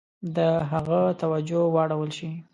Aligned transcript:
د 0.35 0.37
هغه 0.71 0.99
توجه 1.21 1.61
واړول 1.73 2.09
شي. 2.17 2.29